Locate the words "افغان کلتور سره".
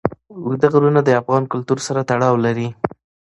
1.21-2.01